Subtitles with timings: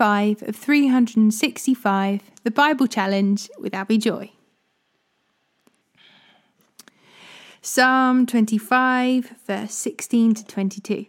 [0.00, 4.32] 25 of 365, the Bible Challenge with Abi Joy.
[7.60, 11.04] Psalm 25, verse 16 to 22.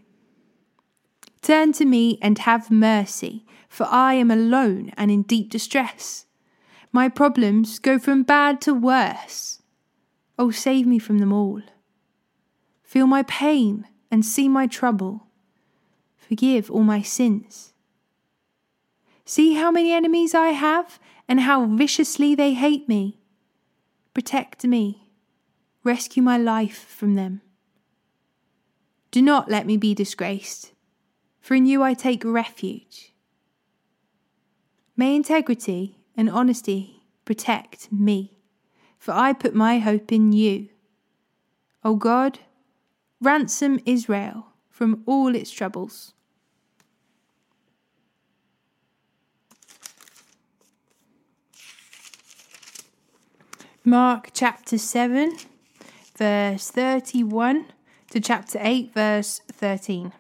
[1.42, 6.26] Turn to me and have mercy, for I am alone and in deep distress.
[6.92, 9.62] My problems go from bad to worse.
[10.38, 11.62] Oh, save me from them all.
[12.84, 15.28] Feel my pain and see my trouble.
[16.18, 17.72] Forgive all my sins.
[19.32, 23.22] See how many enemies I have and how viciously they hate me.
[24.14, 25.08] Protect me.
[25.86, 27.40] Rescue my life from them.
[29.10, 30.74] Do not let me be disgraced
[31.40, 33.14] for in you I take refuge.
[34.98, 38.34] May integrity and honesty protect me,
[39.00, 40.68] for I put my hope in you.
[41.86, 42.40] O God,
[43.22, 46.16] ransom Israel from all its troubles.
[53.84, 55.38] Mark chapter 7,
[56.16, 57.66] verse 31
[58.12, 60.14] to chapter 8, verse 13.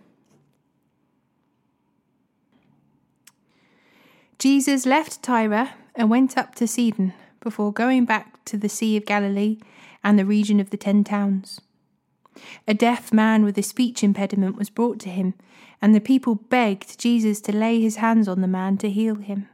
[4.39, 9.05] Jesus left Tyre and went up to Sidon before going back to the Sea of
[9.05, 9.59] Galilee
[10.03, 11.61] and the region of the Ten Towns.
[12.67, 15.35] A deaf man with a speech impediment was brought to him,
[15.79, 19.49] and the people begged Jesus to lay his hands on the man to heal him.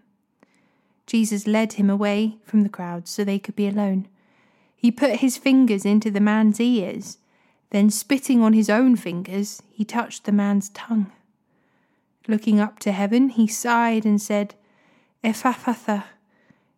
[1.07, 4.07] Jesus led him away from the crowd so they could be alone.
[4.75, 7.17] He put his fingers into the man's ears,
[7.69, 11.11] then, spitting on his own fingers, he touched the man's tongue.
[12.27, 14.55] Looking up to heaven, he sighed and said,
[15.23, 16.05] Ephphatha,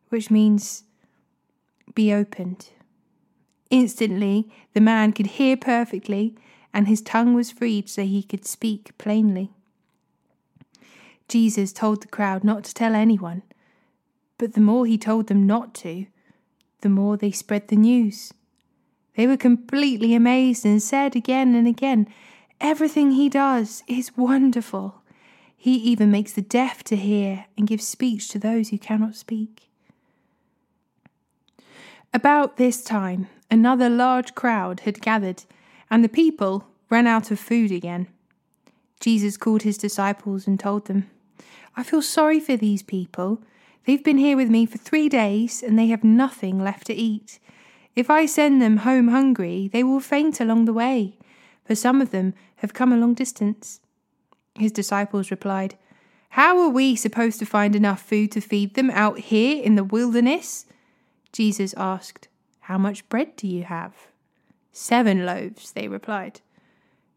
[0.10, 0.84] which means
[1.94, 2.70] be opened.
[3.70, 6.36] Instantly, the man could hear perfectly,
[6.74, 9.52] and his tongue was freed so he could speak plainly.
[11.28, 13.44] Jesus told the crowd not to tell anyone,
[14.40, 16.08] but the more he told them not to,
[16.82, 18.34] the more they spread the news.
[19.16, 22.08] They were completely amazed and said again and again,
[22.62, 25.02] Everything he does is wonderful.
[25.56, 29.70] He even makes the deaf to hear and gives speech to those who cannot speak.
[32.14, 35.44] About this time, another large crowd had gathered,
[35.92, 38.08] and the people ran out of food again.
[39.00, 41.10] Jesus called his disciples and told them,
[41.76, 43.42] I feel sorry for these people.
[43.90, 47.40] They've been here with me for three days, and they have nothing left to eat.
[47.96, 51.18] If I send them home hungry, they will faint along the way,
[51.66, 53.80] for some of them have come a long distance.
[54.54, 55.74] His disciples replied,
[56.30, 59.84] How are we supposed to find enough food to feed them out here in the
[59.84, 60.68] wilderness?
[61.34, 62.28] Jesus asked,
[62.60, 63.96] How much bread do you have?
[64.72, 66.42] Seven loaves, they replied.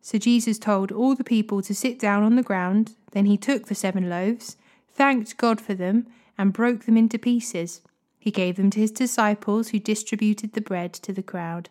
[0.00, 2.94] So Jesus told all the people to sit down on the ground.
[3.10, 4.56] Then he took the seven loaves,
[4.88, 6.06] thanked God for them,
[6.38, 7.80] and broke them into pieces.
[8.18, 11.68] He gave them to his disciples, who distributed the bread to the crowd.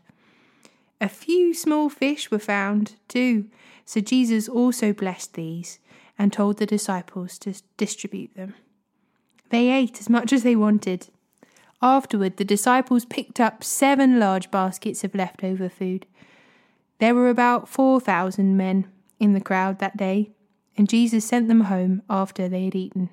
[0.99, 3.45] A few small fish were found, too,
[3.85, 5.79] so Jesus also blessed these
[6.19, 8.53] and told the disciples to distribute them.
[9.49, 11.07] They ate as much as they wanted.
[11.81, 16.05] Afterward, the disciples picked up seven large baskets of leftover food.
[16.99, 18.87] There were about 4,000 men
[19.19, 20.29] in the crowd that day,
[20.77, 23.09] and Jesus sent them home after they had eaten.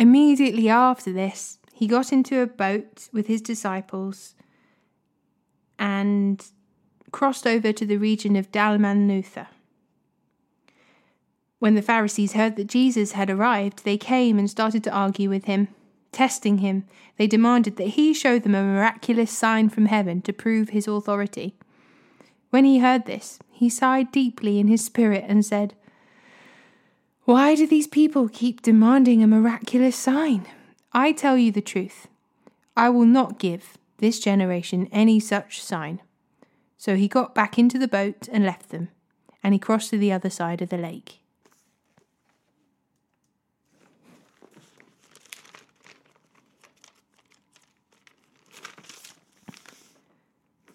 [0.00, 4.34] Immediately after this, he got into a boat with his disciples
[5.78, 6.42] and
[7.12, 9.48] crossed over to the region of Dalmanutha.
[11.58, 15.44] When the Pharisees heard that Jesus had arrived, they came and started to argue with
[15.44, 15.68] him.
[16.12, 16.86] Testing him,
[17.18, 21.56] they demanded that he show them a miraculous sign from heaven to prove his authority.
[22.48, 25.74] When he heard this, he sighed deeply in his spirit and said,
[27.24, 30.46] Why do these people keep demanding a miraculous sign?
[30.92, 32.08] I tell you the truth.
[32.76, 36.00] I will not give this generation any such sign.
[36.78, 38.88] So he got back into the boat and left them,
[39.42, 41.20] and he crossed to the other side of the lake.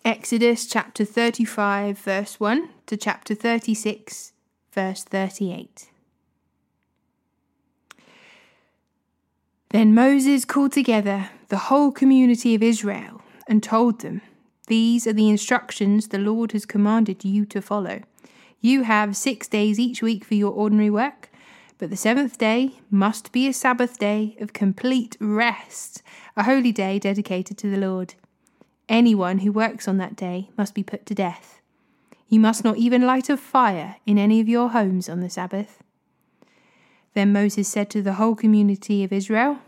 [0.05, 4.33] Exodus chapter 35, verse 1 to chapter 36,
[4.71, 5.89] verse 38.
[9.75, 14.21] Then Moses called together the whole community of Israel and told them,
[14.67, 17.99] These are the instructions the Lord has commanded you to follow.
[18.61, 21.29] You have six days each week for your ordinary work,
[21.77, 26.01] but the seventh day must be a Sabbath day of complete rest,
[26.37, 28.15] a holy day dedicated to the Lord.
[28.87, 31.59] Anyone who works on that day must be put to death.
[32.29, 35.83] You must not even light a fire in any of your homes on the Sabbath.
[37.13, 39.59] Then Moses said to the whole community of Israel,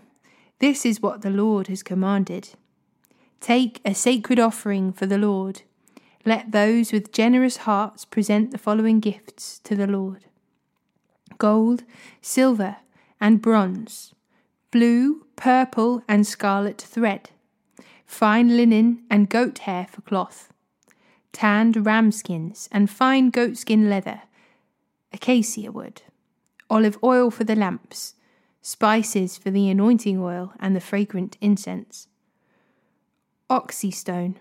[0.60, 2.50] This is what the Lord has commanded.
[3.40, 5.62] Take a sacred offering for the Lord.
[6.26, 10.26] Let those with generous hearts present the following gifts to the Lord.
[11.38, 11.84] Gold,
[12.22, 12.78] silver,
[13.22, 14.16] and bronze,
[14.72, 17.30] blue, purple, and scarlet thread,
[18.06, 20.52] fine linen and goat hair for cloth,
[21.32, 24.24] tanned ram skins and fine goatskin leather,
[25.14, 26.02] acacia wood,
[26.70, 28.16] olive oil for the lamps,
[28.68, 32.10] spices for the anointing oil and the fragrant incense,
[33.50, 34.38] onyx stone,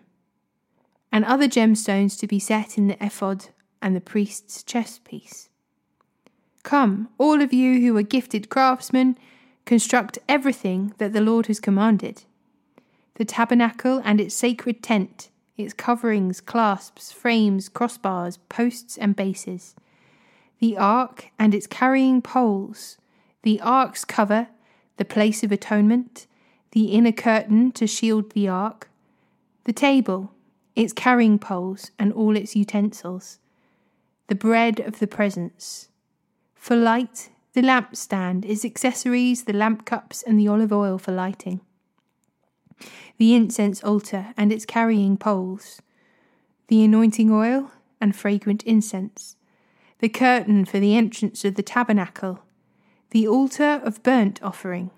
[1.12, 3.50] and other gemstones to be set in the ephod
[3.80, 5.48] and the priest's chest piece.
[6.64, 9.16] Come, all of you who are gifted craftsmen,
[9.64, 12.24] construct everything that the Lord has commanded.
[13.14, 19.76] The tabernacle and its sacred tent, its coverings, clasps, frames, crossbars, posts, and bases,
[20.58, 22.98] the ark and its carrying poles,
[23.46, 24.48] the ark's cover,
[24.96, 26.26] the place of atonement,
[26.72, 28.90] the inner curtain to shield the ark,
[29.66, 30.32] the table,
[30.74, 33.38] its carrying poles, and all its utensils,
[34.26, 35.90] the bread of the presence.
[36.56, 41.60] For light, the lampstand, its accessories, the lamp cups, and the olive oil for lighting.
[43.16, 45.80] The incense altar and its carrying poles.
[46.66, 47.70] The anointing oil
[48.00, 49.36] and fragrant incense.
[50.00, 52.40] The curtain for the entrance of the tabernacle.
[53.10, 54.90] The altar of burnt offering.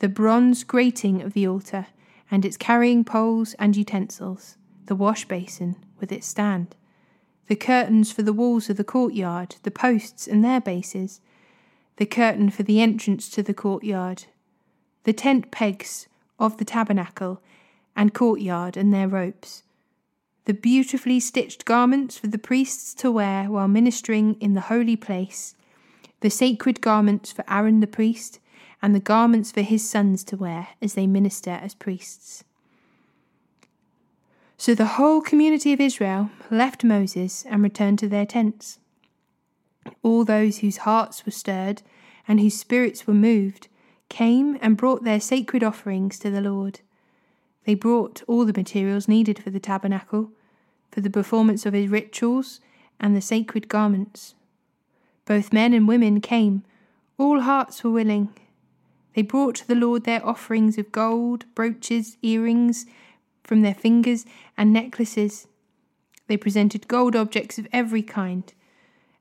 [0.00, 1.86] The bronze grating of the altar
[2.30, 4.56] and its carrying poles and utensils,
[4.86, 6.74] the wash basin with its stand,
[7.46, 11.20] the curtains for the walls of the courtyard, the posts and their bases,
[11.96, 14.24] the curtain for the entrance to the courtyard,
[15.04, 17.40] the tent pegs of the tabernacle
[17.94, 19.62] and courtyard and their ropes,
[20.46, 25.54] the beautifully stitched garments for the priests to wear while ministering in the holy place,
[26.20, 28.38] the sacred garments for Aaron the priest,
[28.82, 32.44] and the garments for his sons to wear as they minister as priests.
[34.56, 38.78] So the whole community of Israel left Moses and returned to their tents.
[40.02, 41.82] All those whose hearts were stirred
[42.28, 43.68] and whose spirits were moved
[44.10, 46.80] came and brought their sacred offerings to the Lord.
[47.64, 50.30] They brought all the materials needed for the tabernacle,
[50.90, 52.60] for the performance of his rituals,
[52.98, 54.34] and the sacred garments.
[55.30, 56.64] Both men and women came,
[57.16, 58.30] all hearts were willing,
[59.14, 62.84] they brought to the Lord their offerings of gold, brooches, earrings
[63.44, 64.26] from their fingers,
[64.58, 65.46] and necklaces.
[66.26, 68.52] They presented gold objects of every kind,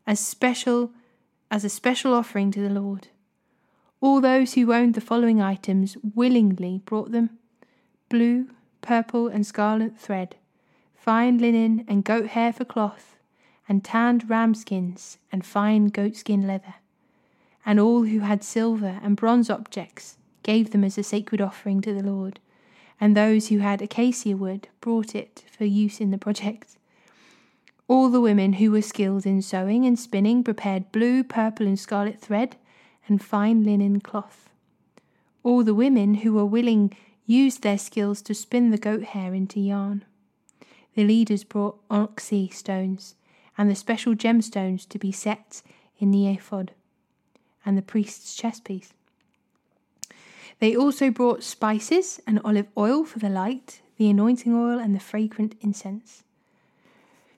[0.08, 0.90] as special
[1.52, 3.10] as a special offering to the Lord.
[4.02, 7.38] All those who owned the following items willingly brought them
[8.10, 8.48] blue,
[8.82, 10.38] purple, and scarlet thread,
[10.96, 13.19] fine linen and goat hair for cloth,
[13.70, 16.76] and tanned ram skins and fine goatskin leather
[17.66, 21.94] and all who had silver and bronze objects gave them as a sacred offering to
[21.94, 22.40] the Lord,
[23.00, 26.78] and those who had acacia wood brought it for use in the project.
[27.88, 32.20] All the women who were skilled in sewing and spinning prepared blue, purple, and scarlet
[32.20, 32.56] thread
[33.08, 34.50] and fine linen cloth.
[35.44, 36.96] All the women who were willing
[37.26, 40.06] used their skills to spin the goat hair into yarn.
[40.96, 43.14] The leaders brought onyx stones
[43.60, 45.62] and the special gemstones to be set
[46.00, 46.72] in the ephod
[47.66, 48.94] and the priest's chest piece.
[50.60, 55.00] They also brought spices and olive oil for the light, the anointing oil, and the
[55.00, 56.24] fragrant incense.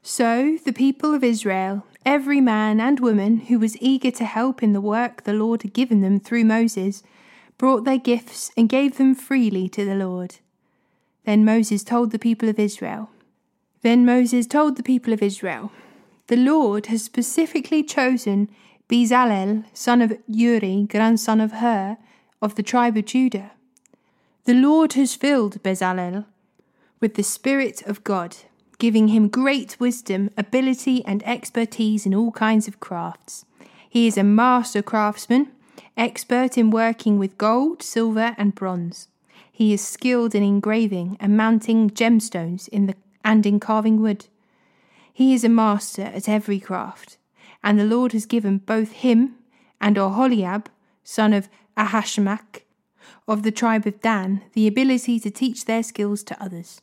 [0.04, 4.74] So the people of Israel, every man and woman who was eager to help in
[4.74, 7.02] the work the Lord had given them through Moses,
[7.58, 10.36] brought their gifts and gave them freely to the Lord.
[11.26, 13.10] Then Moses told the people of Israel,
[13.82, 15.72] Then Moses told the people of Israel,
[16.32, 18.50] The Lord has specifically chosen
[18.88, 21.98] Bezalel, son of Uri, grandson of Hur,
[22.42, 23.52] of the tribe of Judah.
[24.46, 26.24] The Lord has filled Bezalel
[27.02, 28.38] with the Spirit of God,
[28.78, 33.44] giving him great wisdom, ability, and expertise in all kinds of crafts.
[33.90, 35.52] He is a master craftsman,
[35.98, 39.10] expert in working with gold, silver, and bronze.
[39.52, 44.28] He is skilled in engraving and mounting gemstones in the, and in carving wood.
[45.14, 47.18] He is a master at every craft
[47.64, 49.36] and the Lord has given both him
[49.80, 50.68] and Oholiab,
[51.04, 52.62] son of Ahisamach,
[53.28, 56.82] of the tribe of Dan, the ability to teach their skills to others.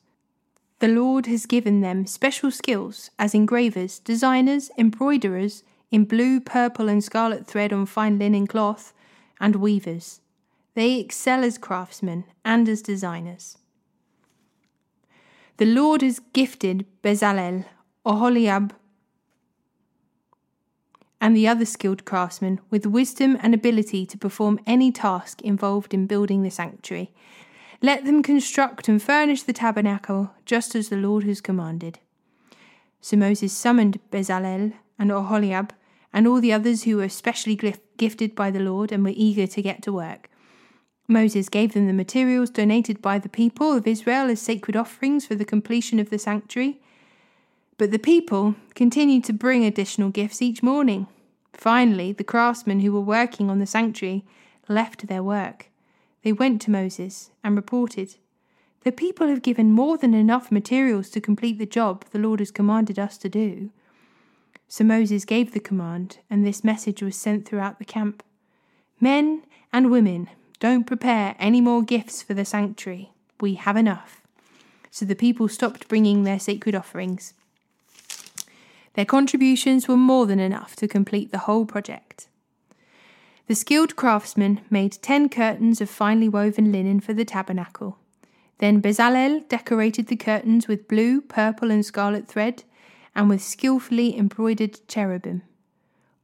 [0.79, 7.03] The Lord has given them special skills as engravers, designers, embroiderers in blue, purple, and
[7.03, 8.93] scarlet thread on fine linen cloth,
[9.41, 10.21] and weavers.
[10.75, 13.59] They excel as craftsmen and as designers.
[15.57, 17.65] The Lord has gifted Bezalel,
[18.09, 18.71] Oholiab,
[21.21, 26.07] and the other skilled craftsmen with wisdom and ability to perform any task involved in
[26.07, 27.13] building the sanctuary.
[27.83, 31.99] Let them construct and furnish the tabernacle just as the Lord has commanded.
[33.03, 35.71] So Moses summoned Bezalel and Oholiab
[36.11, 37.61] and all the others who were specially
[37.99, 40.31] gifted by the Lord and were eager to get to work.
[41.09, 45.35] Moses gave them the materials donated by the people of Israel as sacred offerings for
[45.35, 46.81] the completion of the sanctuary.
[47.79, 51.07] But the people continued to bring additional gifts each morning.
[51.53, 54.25] Finally, the craftsmen who were working on the sanctuary
[54.69, 55.71] left their work.
[56.23, 58.17] They went to Moses and reported,
[58.83, 62.51] The people have given more than enough materials to complete the job the Lord has
[62.51, 63.71] commanded us to do.
[64.67, 68.23] So Moses gave the command, and this message was sent throughout the camp
[69.01, 73.13] Men and women, don't prepare any more gifts for the sanctuary.
[73.41, 74.23] We have enough.
[74.91, 77.35] So the people stopped bringing their sacred offerings.
[78.99, 82.27] Their contributions were more than enough to complete the whole project.
[83.47, 88.01] The skilled craftsmen made ten curtains of finely woven linen for the tabernacle.
[88.59, 92.65] Then Bezalel decorated the curtains with blue, purple, and scarlet thread,
[93.15, 95.43] and with skilfully embroidered cherubim.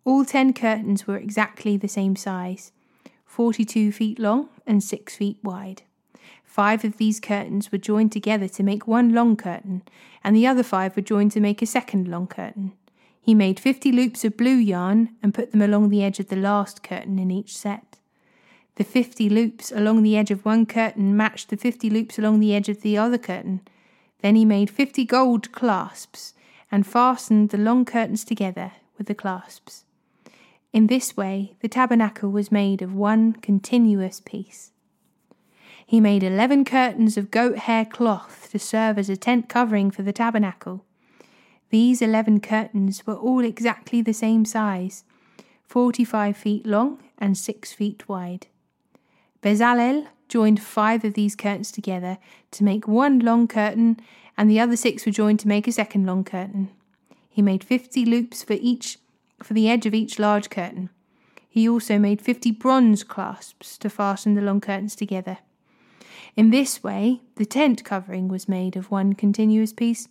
[0.04, 2.72] All ten curtains were exactly the same size,
[3.24, 5.82] 42 feet long and 6 feet wide.
[6.44, 9.82] Five of these curtains were joined together to make one long curtain,
[10.22, 12.72] and the other five were joined to make a second long curtain.
[13.20, 16.36] He made fifty loops of blue yarn and put them along the edge of the
[16.36, 17.98] last curtain in each set.
[18.76, 22.54] The fifty loops along the edge of one curtain matched the fifty loops along the
[22.54, 23.60] edge of the other curtain.
[24.20, 26.34] Then he made fifty gold clasps
[26.70, 29.84] and fastened the long curtains together with the clasps.
[30.72, 34.72] In this way, the tabernacle was made of one continuous piece.
[35.86, 40.02] He made eleven curtains of goat hair cloth to serve as a tent covering for
[40.02, 40.84] the tabernacle.
[41.70, 45.04] These eleven curtains were all exactly the same size,
[45.62, 48.46] forty five feet long and six feet wide.
[49.42, 52.18] Bezalel joined five of these curtains together
[52.52, 54.00] to make one long curtain,
[54.38, 56.70] and the other six were joined to make a second long curtain.
[57.28, 58.98] He made fifty loops for each
[59.42, 60.88] for the edge of each large curtain.
[61.48, 65.38] He also made fifty bronze clasps to fasten the long curtains together.
[66.36, 70.08] In this way, the tent covering was made of one continuous piece.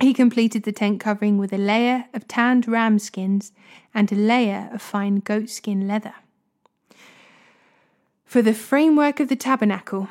[0.00, 3.52] He completed the tent covering with a layer of tanned ram skins
[3.92, 6.14] and a layer of fine goatskin leather.
[8.24, 10.08] For the framework of the tabernacle,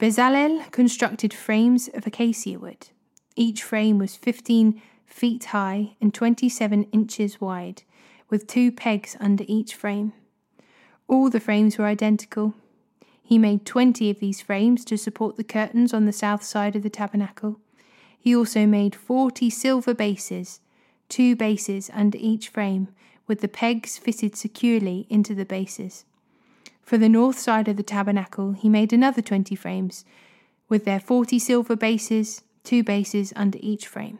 [0.00, 2.88] Bezalel constructed frames of acacia wood.
[3.36, 7.82] Each frame was 15 feet high and 27 inches wide,
[8.28, 10.12] with two pegs under each frame.
[11.06, 12.54] All the frames were identical.
[13.22, 16.82] He made 20 of these frames to support the curtains on the south side of
[16.82, 17.58] the tabernacle.
[18.18, 20.60] He also made 40 silver bases,
[21.08, 22.88] two bases under each frame,
[23.26, 26.04] with the pegs fitted securely into the bases.
[26.82, 30.04] For the north side of the tabernacle, he made another 20 frames,
[30.68, 34.18] with their 40 silver bases, two bases under each frame.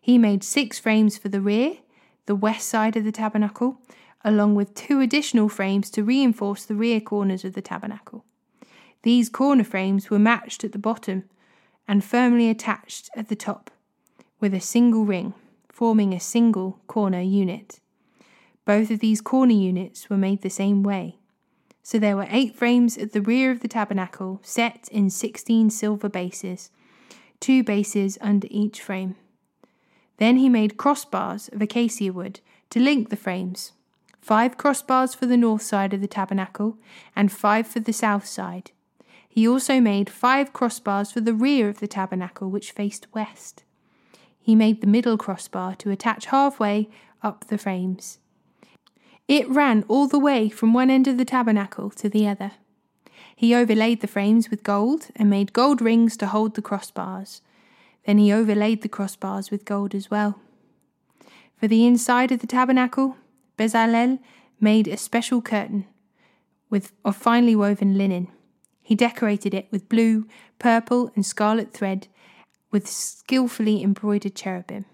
[0.00, 1.78] He made six frames for the rear,
[2.26, 3.78] the west side of the tabernacle,
[4.24, 8.24] along with two additional frames to reinforce the rear corners of the tabernacle.
[9.02, 11.24] These corner frames were matched at the bottom
[11.86, 13.70] and firmly attached at the top
[14.40, 15.34] with a single ring,
[15.68, 17.80] forming a single corner unit.
[18.64, 21.18] Both of these corner units were made the same way.
[21.82, 26.08] So there were eight frames at the rear of the tabernacle, set in sixteen silver
[26.08, 26.70] bases,
[27.40, 29.16] two bases under each frame.
[30.16, 32.40] Then he made crossbars of acacia wood
[32.70, 33.72] to link the frames
[34.24, 36.78] five crossbars for the north side of the tabernacle
[37.14, 38.70] and five for the south side.
[39.28, 43.64] He also made five crossbars for the rear of the tabernacle, which faced west.
[44.40, 46.88] He made the middle crossbar to attach halfway
[47.22, 48.18] up the frames.
[49.28, 52.52] It ran all the way from one end of the tabernacle to the other.
[53.36, 57.42] He overlaid the frames with gold and made gold rings to hold the crossbars.
[58.06, 60.40] Then he overlaid the crossbars with gold as well.
[61.58, 63.18] For the inside of the tabernacle,
[63.56, 64.18] Bezalel
[64.60, 65.86] made a special curtain
[66.70, 68.28] with of finely woven linen.
[68.82, 70.26] He decorated it with blue,
[70.58, 72.08] purple, and scarlet thread
[72.70, 74.84] with skilfully embroidered cherubim.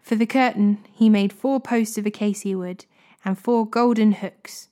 [0.00, 2.86] For the curtain, he made four posts of acacia wood
[3.24, 4.68] and four golden hooks.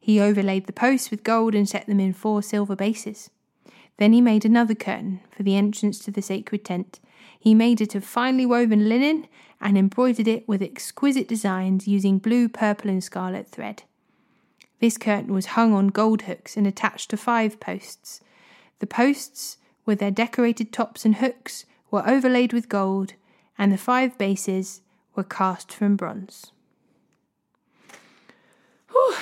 [0.00, 3.30] He overlaid the posts with gold and set them in four silver bases.
[4.00, 7.00] Then he made another curtain for the entrance to the sacred tent.
[7.38, 9.28] He made it of finely woven linen
[9.60, 13.82] and embroidered it with exquisite designs using blue, purple, and scarlet thread.
[14.80, 18.22] This curtain was hung on gold hooks and attached to five posts.
[18.78, 23.12] The posts, with their decorated tops and hooks, were overlaid with gold,
[23.58, 24.80] and the five bases
[25.14, 26.52] were cast from bronze.
[28.90, 29.16] Whew.